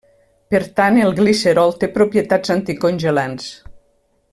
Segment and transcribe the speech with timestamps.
[0.53, 3.51] Per tant, el glicerol té propietats anticongelants.